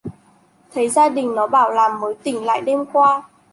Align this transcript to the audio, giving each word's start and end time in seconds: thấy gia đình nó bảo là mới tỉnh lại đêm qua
thấy 0.73 0.89
gia 0.89 1.09
đình 1.09 1.35
nó 1.35 1.47
bảo 1.47 1.71
là 1.71 1.97
mới 2.01 2.13
tỉnh 2.23 2.45
lại 2.45 2.61
đêm 2.61 2.85
qua 2.93 3.23